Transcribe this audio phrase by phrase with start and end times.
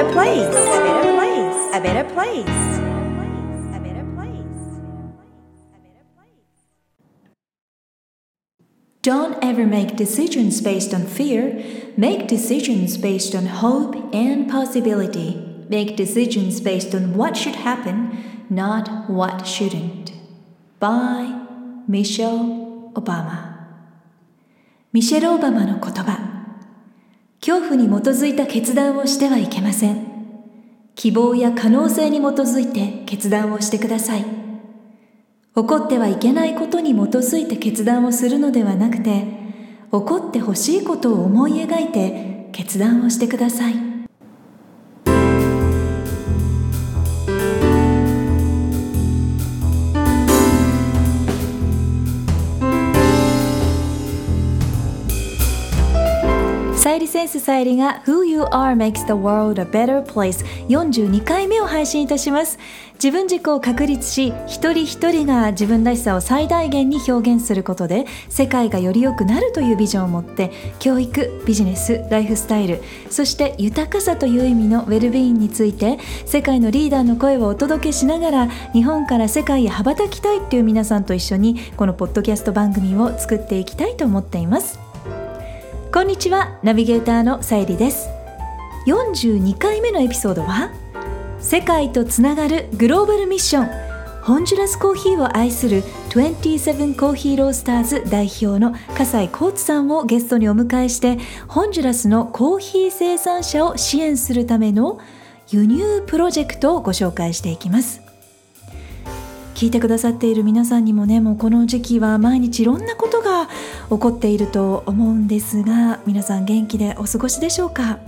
[0.00, 0.54] better place.
[0.54, 1.74] A better place.
[1.74, 2.48] A better place.
[3.74, 4.04] A better
[6.14, 6.46] place.
[9.02, 11.62] Don't ever make decisions based on fear.
[11.96, 15.42] Make decisions based on hope and possibility.
[15.68, 20.12] Make decisions based on what should happen, not what shouldn't.
[20.78, 21.42] By
[21.88, 23.56] Michelle Obama
[24.96, 26.29] ミシェル・オバマの言葉
[27.43, 30.05] 恐怖に基づいた決断をしてはいけません。
[30.93, 34.25] 希望や可能性に基づいて決断をしてください。
[35.55, 39.25] 怒ってはいけないことに基づいて決断をするのではなくて
[39.91, 43.90] 怒ってほしいことを思い描いて決断をしてください。
[57.21, 62.57] センスさゆりが Who You Are Makes the World a Better Place 42回目を配信いたします。
[62.95, 75.97] 自分軸を確立し一人一人が自分らしさを最大限に表現することで世界がより良くなるというビジョンを持って教育ビジネスライフスタイルそして豊かさという意味のウェルビーインについて
[76.27, 84.90] 世界のリーダーの声をお届けしながら日本から世界へ羽ばたきたいっていう皆さんと一緒にこのポッドキャスト番組を作っていきたいと思っています。
[85.93, 88.07] こんにちはナビゲーターのさゆりです。
[88.87, 90.71] 42回目のエピソードは
[91.41, 101.17] 世界とつながるグローバルミッションホンジュラスコーヒーを愛する27コーヒーロースターズ代表の笠井コツさんをゲストにお迎えして
[101.49, 104.97] ホンジュラスのコーヒー生産者を支援するための
[105.49, 108.01] 輸入プロジェクトをご紹介していきます。
[109.61, 113.07] 聞いてくださっている皆さんにもねもうこの時期は毎日いろんなこ
[113.91, 117.99] 起こっていると思うんですが皆さん元気でお過ごしでしょうか？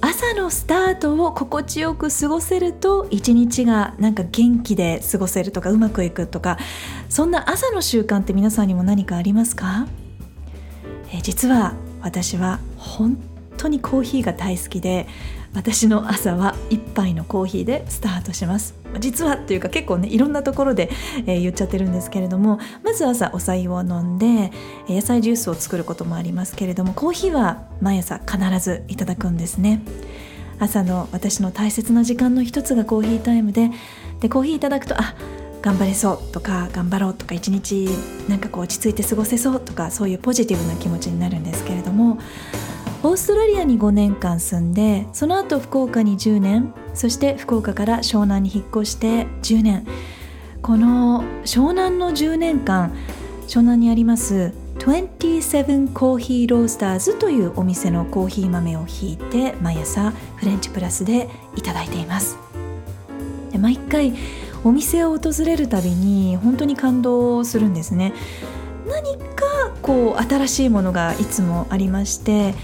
[0.00, 6.56] 朝のスタートを心地よく過ごせると一日がなんか元気で過ごせるとかうまくいくとか
[7.10, 9.86] そんな朝の習慣って皆さんにも何かありますか？
[11.12, 13.18] え実は私は本
[13.58, 15.06] 当にコーヒーが大好きで
[15.54, 18.74] 私の朝は一杯のコーヒーでスタートします。
[18.98, 20.90] 実はっていうか結構ねいろんなところで、
[21.26, 24.52] えー、言っちゃってるんですけれどもまず朝お茶を飲んで
[24.88, 29.82] 野菜ジュースを作ることもありますけれどもコーヒーは毎朝必ずいただくんですね。
[30.58, 33.70] 朝の私の大切な時間の一つがコーヒータイムで
[34.20, 35.14] でコーヒーいただくとあ
[35.62, 37.88] 頑張れそうとか頑張ろうとか一日
[38.28, 42.18] なんかこう落ち着いて過ごせそうとかそういうポジティブな気持ちになるんですけれども
[43.04, 49.86] オーストラリアに5年間住んでその後福岡に10年そして福岡から湘南に引っ越して10年。
[50.62, 52.94] この湘南の10年間
[53.48, 62.36] 湘南にあります27コーヒーロースターズというお店のコーヒー豆をひいて毎朝フレンチプラスでいただいています。
[63.58, 64.14] 毎回
[64.62, 68.12] お店を訪れるたびに本当に感動するんですね。
[68.86, 72.54] 何かこう新しいものがいつもありまして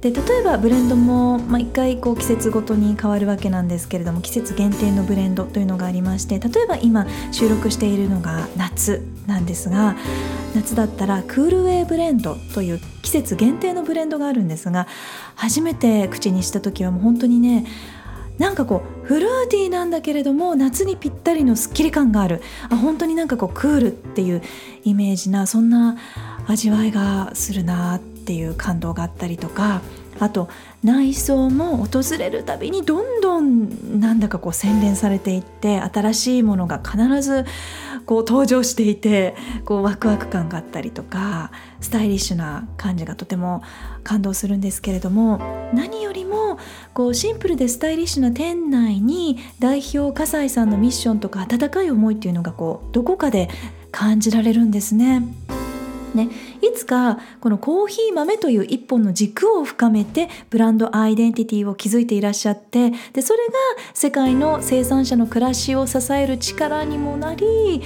[0.00, 9.96] で例えばブレンドも毎回こう季節ごとに変わるわけなんですけれども季節限定のブレンドというのがありまして例えば今収録しているのが夏なんですが
[10.54, 14.86] 夏だったらクールウェイブレンドという季節限定のブレンドがあるんですが
[15.34, 17.66] 初めて口にした時はもう本当にね
[18.38, 22.40] なんかこうフルーティーなんだけれども夏にぴったりのすっきり感がある。
[22.70, 24.42] あ本当になんかこうクールっていう
[24.84, 25.96] イメージなそんな
[26.46, 29.80] 味わいがするなってていう感動があったりとか
[30.20, 30.50] あと
[30.84, 37.46] 内装も訪れるたびにどんどんなんだかこう洗練されていって新しいものが必ず
[38.04, 39.34] こう登場していて
[39.64, 43.62] こうワクワク感があったりとかスタイリッシュな感じがとても
[44.04, 46.58] 感動するんですけれども何よりも
[46.92, 53.48] こうシンプルでスタイリッシュな店内に代表笠井さんのミッションとか温かい思いっていうのがこうどこかで
[53.90, 55.22] 感じられるんですね。
[56.14, 56.28] ね、
[56.62, 63.52] いつかこのコーヒー豆という一本の軸を深めてブランドアイデンティティを築いていらっしゃってでそれが
[63.94, 67.82] 世界の生産者の暮らしを支える力にもなり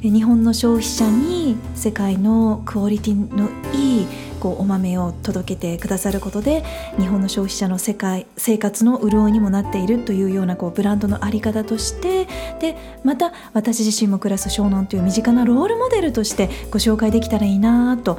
[0.00, 4.06] 日本の消費者に世界のクオリティのいい
[4.38, 6.64] こうお豆を届けてくださることで
[6.98, 12.26] 日本の消費者の世界生活の潤いにもなっているというようなこうブランドの在り方として
[12.60, 18.18] でまた私自身も暮らす湘南という身近なロールモデルとしてご紹介できたらいいなと。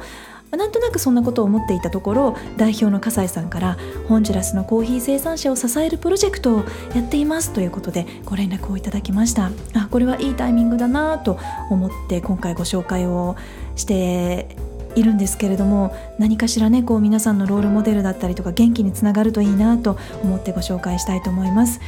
[0.56, 3.78] なんとなくそんなことを思っていたところ代表の笠井さんから
[4.08, 6.64] ホンジュラスのコーヒー生産者を支えるプロジェクトを
[6.94, 9.50] やっていますということでご連絡をいただきました。
[9.74, 11.38] あこれはいいタイミングだなと
[11.70, 13.36] 思って今回ご紹介を
[13.76, 14.56] して
[14.94, 21.80] いるんですけれども何かしらねこう皆さんのロールモデルだったりとか元気につながるといいなと思ってご紹介したいと思います。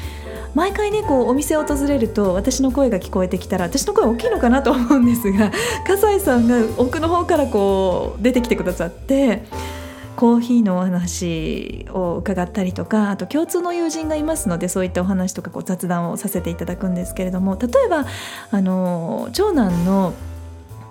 [0.54, 5.50] 毎回ねこうお店を訪れると私の声が聞こえてきたら私の声大きいのかなと思うんですが
[5.86, 9.44] 笠井さんが奥の方からこう出てきてくださって
[10.16, 18.04] コーヒーのお話を伺ったりとかあと共通の友人がいますのでそういったお話とかこう雑談をさせていただくんですけれども例えば
[18.50, 20.12] あの長男の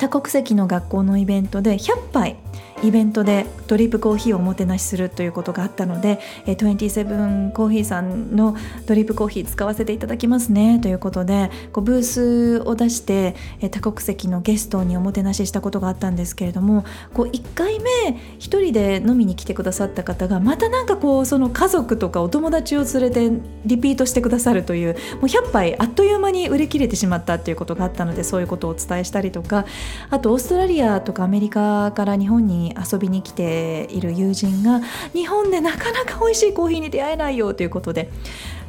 [0.01, 2.35] 多国籍の学校のイベントで100杯
[2.83, 8.55] イベントでドリップコーヒーをおもてなしするということがあったので27コーヒーさんの
[8.85, 13.35] ドリップコーヒー使わせていただきますねということでこうブースを出して
[13.71, 16.83] 多国籍のゲストにおもてなししたことがあったんですけれども
[17.13, 23.31] こう1回目1人で飲みに来てくださった方がまたなんかこうその家族とかお友達を連れて
[23.65, 29.65] リピートしてくださるというもう100杯あっという間に売り切れてしまったということがあったのでそういうことをお伝えしたりとか
[30.09, 34.81] あとオーストラリアとかアメリカから日本に遊びに来ている友人が
[35.13, 38.09] 日本でなかなか美味しいコーヒーに出会えないよということで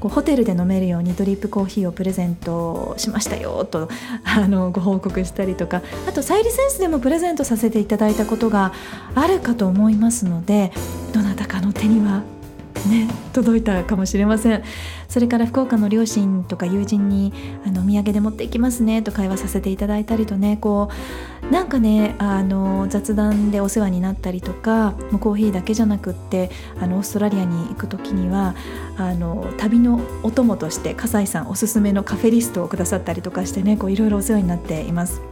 [0.01, 3.89] こうホテルで飲めるようにドリップコーヒーをプレゼントしましたよと
[4.25, 8.73] あのご報告したりとかあとサイリセンスでもプレゼントさせていただいたことが
[9.15, 10.73] あるかと思いますので
[11.13, 12.23] どなたかの手には
[12.89, 14.65] ね届いたかもしれません
[15.09, 17.33] それから福岡の両親とか友人に
[17.67, 20.91] あのお土産で持っていきますねと会話させていただいたりとねこ
[21.43, 26.51] うなんかねあの雑談でお世話になったりとかもうコーヒーだけじゃなくって
[26.81, 28.55] あのオーストラリアに行く時には
[28.97, 35.32] あの旅のお供として笠井さんおすすめのカフェリストをくださったりとかしてねいろいろお世話になっています。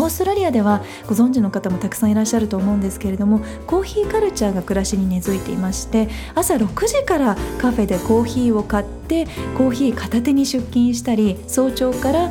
[0.00, 9.26] オーストラリアではご存知の方もたくさんいらっしゃると思うんですけれどもコーヒーカルチャーが暮らしに根付いていまして朝6時からカフェでコーヒーを買って
[9.56, 12.30] コーヒー片手に出勤したり早朝から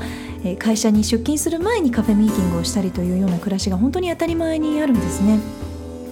[0.59, 5.39] 会社に出勤する前にカフェミーティングをしたりというような暮らしが本当に当たり前にあるんですね。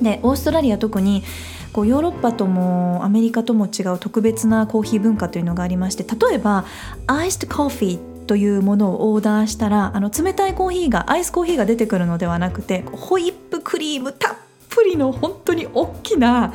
[0.01, 1.23] でオーストラリア特に
[1.71, 6.65] こうヨーロッパともアメリカとも違う特別なコーヒー文化というのがありまして例えば
[7.07, 14.35] アイスコーヒーというものをオーダーしたらあの冷たいコーヒーがアイスコーヒーが出てくるのではなくてホイップクリームたっ
[14.69, 16.53] ぷりの本当に大きな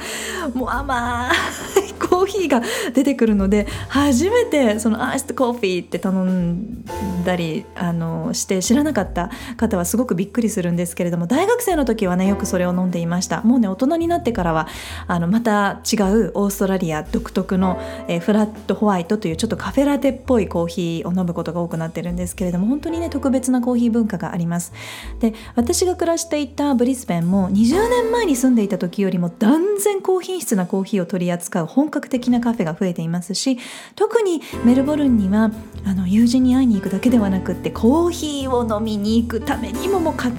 [0.54, 1.30] もう甘
[1.76, 1.77] い
[2.18, 2.62] コーヒーが
[2.94, 6.84] 出てくるので初めてそのアイスとコーヒーって頼ん
[7.24, 13.42] だりあのして知らなかった方はすごくびっくりするんですけれども大学生の時はねよくそれを飲んでいました。
[13.42, 14.66] もうね大人になってからは
[15.06, 24.72] あのまた違うオーストラリア独特の、えフラットホワイトというちょっとカフェラテっぽいコーヒーを飲むことが多くなってるんですけれども本当にね特別なコーヒー文化があります。
[25.20, 33.58] で私が暮らしていたブリスベンも20年前に住んでいた時よりも断然高品質なコーヒーを取り扱う本格的なカフェが増えていますし
[33.94, 35.50] 特にメルボルンには
[35.84, 40.32] あの友人に会いに行くだけではなくってコーヒーを飲みに行くためにももう必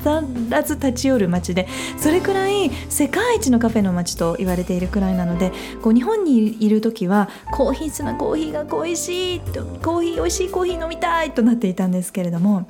[0.68, 1.68] ず立ち寄る街で
[1.98, 5.52] それくらい世界一のカフェの街と言われているくらいなので
[5.82, 12.68] こう日本にいる時は高品質なコーヒーが恋しいとコーヒー美味しいコーヒー飲みたいとなっていたんですけれども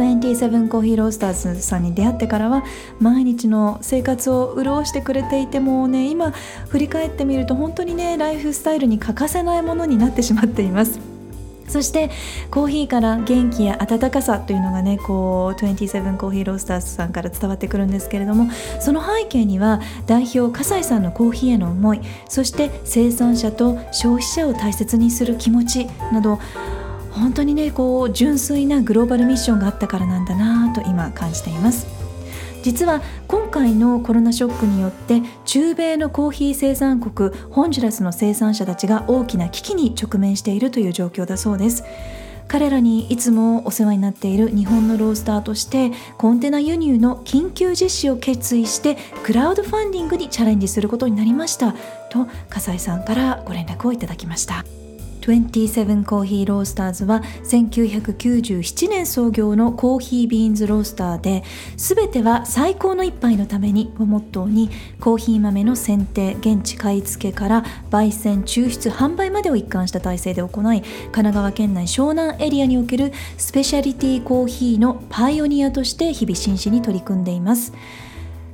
[0.00, 2.64] 27コーヒーロースターズさんに出会ってからは
[3.00, 6.32] 毎日の生活を潤してくれていてもね今
[6.68, 11.12] 振り返ってみると本当にねライフスタイルに欠かせないものになってしまっています。
[11.72, 12.10] そして
[12.50, 26.38] コーヒーから元気や温かさというのがねこう27コーヒーロースターズさんから伝わってくるんですけれどもその背景には代表笠井さんのコーヒーへの思いそして生産者と消費者を大切にする気持ちなど
[27.12, 31.86] 本当にねこう純粋なグローバルミッションがあったからなんだなと今感じています
[32.62, 41.84] 実は今回のコロナショックによって中米のコーヒー生産国ホンジュラスの生産者たちが大きな危機に直面しているという状況だそうです
[42.48, 51.72] 彼らにいつもお世話になっている日本のロースターとしてコンテナ輸入の緊急実施を決意してクラウドファンディングにチャレンジすることになりました
[52.10, 54.81] と笠井さんからご連絡をいただきました。
[55.30, 61.44] 27コーヒーロースターズは1997年創業のコーヒービーンズロースターで
[61.76, 77.72] 全ては最高の一杯のためにをモットーにコーヒー豆の選定現地買い付けから焙煎抽出販売までを一貫した体制で行い神奈川県内湘南エリアにおけるスペシャリティコーヒーのパイオニアとして日々真摯に取り組んでいます。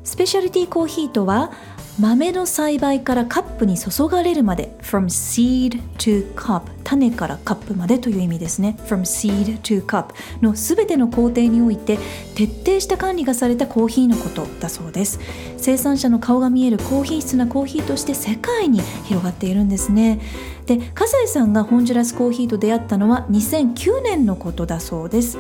[0.09, 1.53] スペシャリティコーヒーとは
[1.99, 8.78] 豆の栽培からカップに注がれるまで from seed to cup 種からカップまでという意味ですね。
[8.87, 11.99] from seed to cup のすべての工程において
[12.37, 15.19] 徹底した管理がされたコーヒーのことだそうです。
[15.57, 20.21] 生産者の顔が見える高品質なコーヒーとして世界に広がっているんですね。
[20.67, 25.37] で笠井さんがホンジュラスコーヒーと出会ったのは2009年のことだそうです。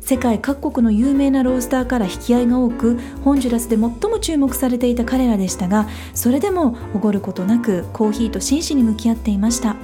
[0.00, 9.76] 世界各国の有名なロースターから引き合いが多くホンジュラスで最も注目されていた彼らでしたがそれでもおごることなくコーヒーと真摯に向き合っていました。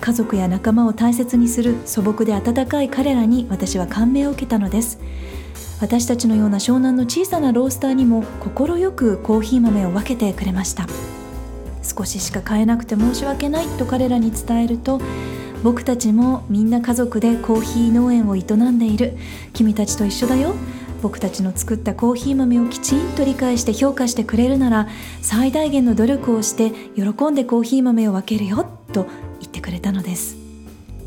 [0.00, 4.98] 家族や仲間を大切にする素朴で温かい彼らに私は感銘を受けたのです。
[5.80, 10.88] 私たちのような湘南の小さなロースターにも快くコーヒー豆を分けてくれました。
[11.82, 15.00] 少ししか買えなくて申し訳ないと彼らに伝えると
[15.62, 19.16] 僕たちもみんな家族でコーヒー農園を営んでいる。
[19.52, 20.54] 君たちと一緒だよ。
[21.02, 24.88] 僕たちの作ったコーヒー豆をきちんと理解して評価してくれるなら
[25.20, 28.66] 最大限の努力をして喜んでコーヒー豆を分けるよ。
[28.92, 29.06] と
[29.40, 30.36] 言ってくれたのです。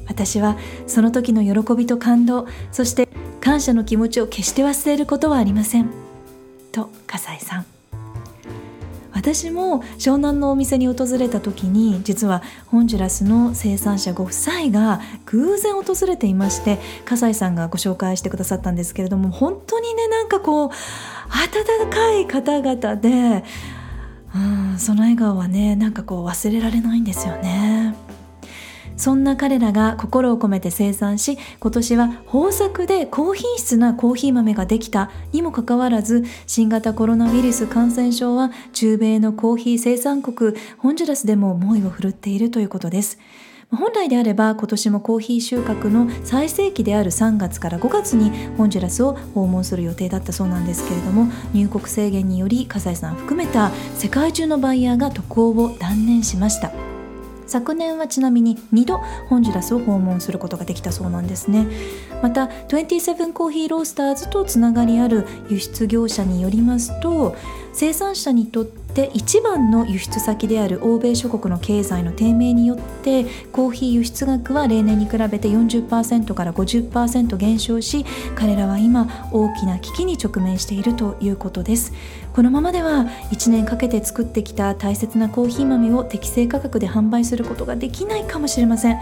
[0.07, 0.57] 私は
[0.87, 3.09] その時の喜びと感動そして
[3.41, 5.89] 感謝の気持ちを決して忘れることはありません。
[6.71, 7.74] と笠井さん。
[9.25, 23.43] 私も湘南のお店に訪れた時に実はホンジュラスの生産者ご夫妻が偶然訪れていまして笠井さんがご紹介してくださったんですけれども本当にねなんかこう温かい方々で、
[24.35, 28.04] うん、その笑顔はねなんかこう忘れられないんですよね。
[28.97, 35.11] そんな彼らが心を込めて生産し今年は豊作で高品質なコーヒー豆ができた。
[35.31, 43.19] にもかかわらず新型コロナウイルス感染症は中米のコーヒー生産国ホンジュラスでも猛威を振るっているということです。
[43.71, 56.94] 本来であれば今年もコーヒー収穫の最盛期である3月から5月にホンジュラスを訪問する予定だったそうなんですけれども入国制限により笠井さん含めた世界中のバイヤーが渡航を断念しました。
[57.47, 58.97] 昨年はちなみに2度
[59.29, 61.67] ホンジュラスを訪問することができたそうなんですね。
[62.21, 67.35] また27コーヒーロースターズとつながりある輸出業者によりますと
[67.73, 81.91] 生産者にとってで一番の輸出先である欧米諸国の経済の低迷によってコーヒー輸出額は例年に比べて40%から50%減少し彼らは今大きな危機に直面しているということです。
[82.33, 88.97] このままでは1年かけて作ってきた大切なコーヒー豆を適正価格で販売することができないかもしれません。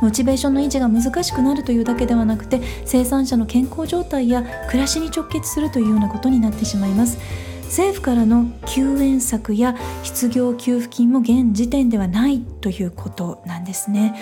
[0.00, 7.18] モチベーションの維持が難しくなるというだけではなくて生産者の健康状態や暮らしに直結するというようなことになってしまいます。
[7.66, 14.14] 政府からの救援策や失業給付金も現時点ではないということなんですね。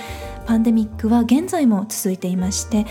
[0.47, 2.87] パンデミックは現在も続いていまして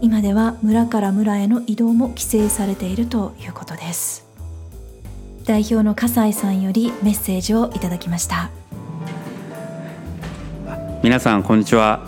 [0.00, 4.26] 今では村から村への移動も規制されているということです。
[5.44, 8.50] 代表の笠井さんよりメッセージをいただきました。
[11.02, 12.06] 皆さんこんにちは。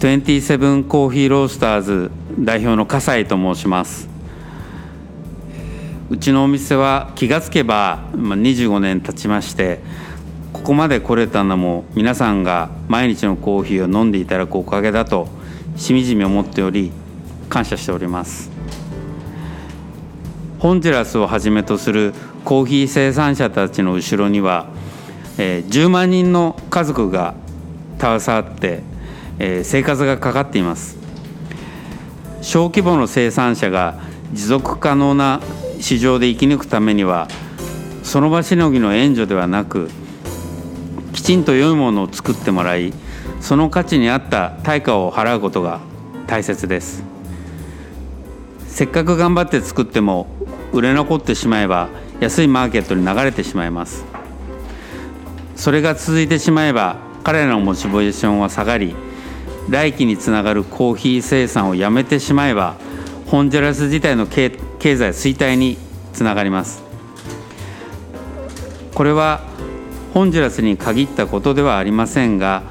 [0.00, 4.17] 27コーヒーロースターズ代表の笠井と申します。
[6.10, 9.80] うちのお店は気がつけば25年経ちまして
[10.54, 15.28] ここまで来れたのも皆さんが毎日のコーヒーを飲んでいただくおかげだと
[15.76, 16.92] しみじみ思っており
[17.50, 18.50] 感謝しております。
[20.58, 24.66] ホンジュラスをはじめとするコーヒー生産者たちの後ろには、
[25.38, 27.34] えー、10万人の家族が
[27.98, 28.80] 携わって、
[29.38, 30.98] えー、生活がかかっています。
[32.42, 34.00] 小規模の生産者が
[34.32, 35.40] 持続可能な
[35.80, 37.28] 市場で生き抜くためには
[38.02, 39.90] その場しのぎの援助ではなく
[41.12, 42.92] きちんと良いものを作ってもらい
[43.40, 45.80] その価値に合った対価を払うことが
[46.26, 47.02] 大切です。
[48.66, 50.28] せっかく頑張って作っても
[50.72, 51.88] 売れ残ってしまえば
[52.20, 54.04] 安いマーケットに流れてしまいます。
[55.56, 58.94] それが続いてしまえば彼らのモチベーションは下がり
[59.68, 62.76] 来期につながるコーヒー生産をやめてしまえば
[63.30, 65.76] ホンジュラス自体の経済衰退に
[66.14, 66.82] つながります。
[68.94, 69.42] これは
[70.14, 72.62] ホンジュラスに限ったことではありませんが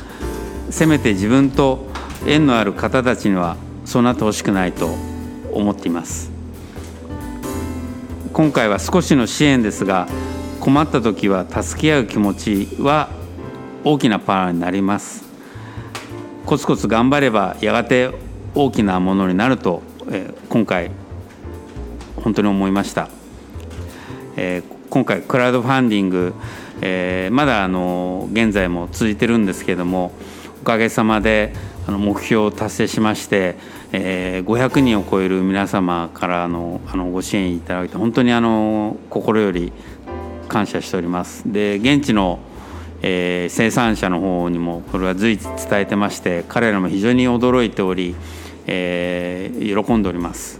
[0.71, 1.85] せめて自分と
[2.25, 4.89] 縁のある方たちにはそうなってほしくないと
[5.53, 6.31] 思っています。
[8.33, 10.07] 今回は少しの支援ですが
[10.59, 13.09] 困った時は助け合う気持ちは
[13.83, 15.23] 大きなパワーになります。
[16.47, 18.09] コツコツ頑張ればやがて
[18.55, 20.91] 大きなものになると、え今回
[22.15, 23.09] 本当に思いました、
[24.35, 26.33] え今回クラウドファンディング、
[26.81, 30.13] えまだあの現在も続いてるんですけども
[30.61, 31.53] おかげさまで
[31.87, 33.55] あの目標を達成しまして、
[33.93, 39.71] えー、500人を超える皆様からのあのご支援いただいて本当にあの心より
[40.47, 41.43] 感謝しております。
[41.51, 42.39] で現地の、
[43.01, 48.15] えー生産者の方にもこれは随時伝えてまして彼らも非常に驚いており、
[48.67, 50.59] えー喜んでおります。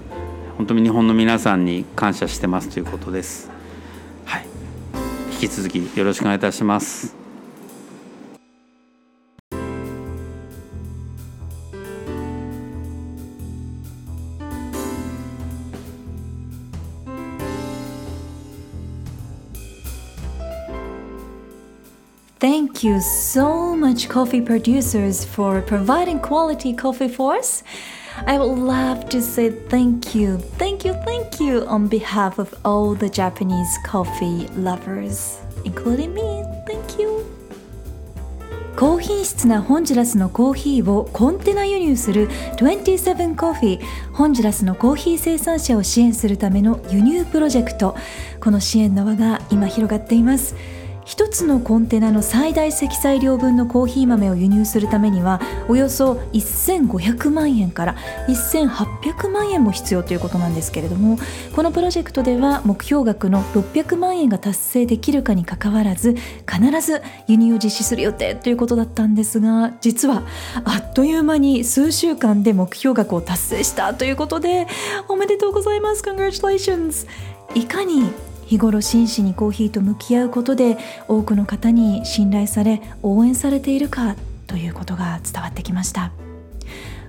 [0.58, 3.52] 本当に日本の皆さんに感謝してますということです。
[4.26, 4.46] はい。
[5.34, 7.27] 引き続きよろしくお願いいたします。
[22.88, 27.64] You so much, coffee producers, for providing quality coffee for us.
[28.26, 32.96] I would love to say thank you, thank you, thank you on behalf of all
[32.96, 36.46] the Japanese coffee lovers, including me.
[36.66, 37.26] Thank you.
[38.78, 47.96] 高品質なホンジュラスのコーヒーをコンテナ輸入する27コーヒーホンジュラスのコーヒー生産者を支援するための輸入プロジェクト
[48.40, 50.56] この支援の輪が今広がっています
[51.08, 57.96] 一つのコンテナの最大積載量分のコーヒー豆を輸入するためにはおよそ1500万円から
[58.28, 61.18] 1800万円も必要ということなんですけれども
[61.56, 66.14] このプロジェクトでは目標額の600万円が達成できるかにかかわらず
[66.46, 70.24] 必ず輸入を実施する予定ということだったんですが実は
[70.66, 74.68] あっという間に数週間で目標額を達成したということで
[75.08, 77.08] おめでとうございます Congratulations!
[77.56, 78.12] いかに
[78.48, 80.78] 日頃真摯にコーヒーと向き合うことで
[81.08, 84.16] 多くの方に信頼され応援されているか
[84.48, 86.27] ということが伝わってきました。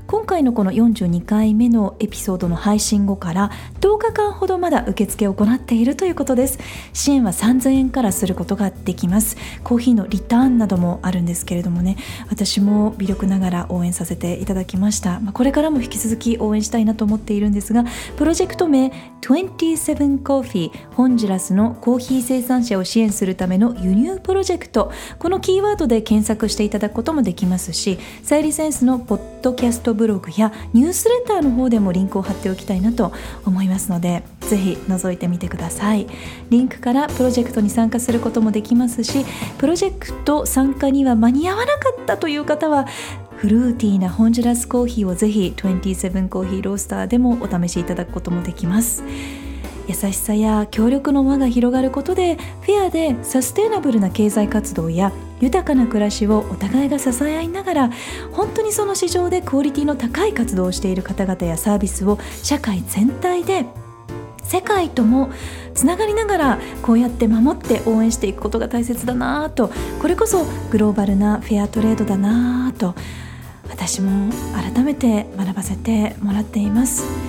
[0.08, 3.50] 今回のこの42回目のエピソードの配信後から
[3.82, 6.58] 10日間ほどまだ受付を行っているということです。
[6.94, 9.36] 支援は3000円からすることができます。
[9.62, 11.98] コーヒーのリターンなどもあるんですけれどもね。
[12.30, 17.84] 私も微力ながら応援させていただきました、まあ、これからも引き続き応援したいなと思っているんですが
[18.16, 24.90] プロジェクト名27コーヒーホンジュラスのコーヒー生産者を支援するための輸入プロジェクト。
[25.18, 33.12] このキーワードで検索していただくこともできますしサイリセンスのポッドキャストブログやニュースレターの方でもリンクを貼っておきたいなと
[33.44, 36.06] 思いますのでぜひ覗いてみてください。
[36.48, 39.26] リンクからプロジェクトに参加することもできますし
[39.58, 42.86] プロジェクト参加には間に合わなかったという方は
[43.36, 49.02] フルーティーなホンジュラスコーヒーをぜひ27コーヒーロースターでもお試しいただくこともできます。
[49.88, 57.90] 優しさや協力の輪が広がることでフェアでサステイナブルな経済活動や豊かな暮らしをお互いが支え合いながら
[58.32, 63.64] 本当にその市場でクオリティの高い活動をしている方々やサービスを社会全体で
[64.42, 65.30] 世界とも
[65.74, 69.70] つながりながらこうやって守って応援していくことが大切だなと
[70.00, 72.94] これこそグローバルなフェアトレードだなと
[73.70, 77.27] 私も改めて学ばせてもらっています。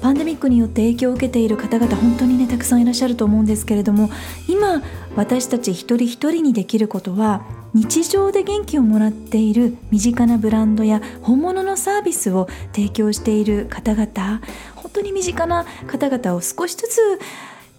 [0.00, 4.10] パンデミックによって影響を受けている方々本当にねたくさんいらっしゃると思うんですけれども
[4.48, 4.82] 今
[5.16, 14.40] 私たち一人一人にできることは日常で元気をもらっている身近なブランドや本物のサービスを提供している方々
[14.74, 17.00] 本当に身近な方々を少しずつ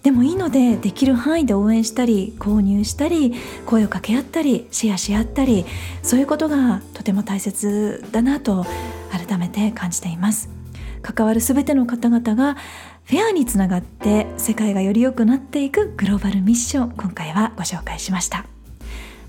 [0.03, 3.33] でもいいのでできる範囲で応援したり購入したり
[3.65, 5.65] 声を掛け合ったりシェアし合ったり
[6.03, 8.65] そういうことがとても大切だなと
[9.11, 10.56] 改めて感じています。
[11.01, 12.55] 関わる全ての方々が
[13.05, 18.45] フェアにつながって世界がより良くなっていくグローバルミッション今回はご紹介しました。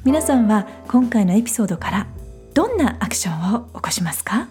[0.05, 2.07] 皆さんは今回のエピソードから
[2.55, 4.49] どんなアクションを起こしますか？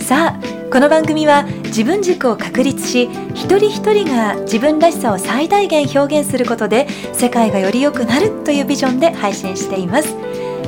[0.00, 10.14] さあこの番組は自分軸を確立し一人一人が自分らしさを最大限表現することで世界がより良くなるというビジョンで配信しています。